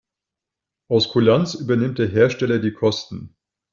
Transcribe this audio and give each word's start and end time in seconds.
Aus 0.89 1.09
Kulanz 1.09 1.53
übernimmt 1.53 1.99
der 1.99 2.07
Hersteller 2.07 2.57
die 2.57 2.73
Kosten. 2.73 3.35